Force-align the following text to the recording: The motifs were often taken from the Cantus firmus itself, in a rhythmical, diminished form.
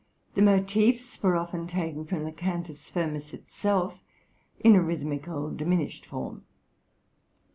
The 0.33 0.41
motifs 0.41 1.21
were 1.21 1.35
often 1.35 1.67
taken 1.67 2.05
from 2.05 2.23
the 2.23 2.31
Cantus 2.31 2.89
firmus 2.89 3.35
itself, 3.35 4.03
in 4.59 4.73
a 4.73 4.81
rhythmical, 4.81 5.51
diminished 5.51 6.07
form. 6.07 6.43